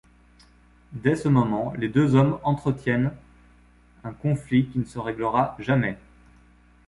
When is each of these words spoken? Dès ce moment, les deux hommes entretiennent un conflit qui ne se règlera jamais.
Dès 0.93 1.15
ce 1.15 1.27
moment, 1.27 1.73
les 1.77 1.87
deux 1.87 2.15
hommes 2.15 2.39
entretiennent 2.41 3.11
un 4.03 4.09
conflit 4.13 4.65
qui 4.65 4.79
ne 4.79 4.83
se 4.85 4.97
règlera 4.97 5.55
jamais. 5.59 5.95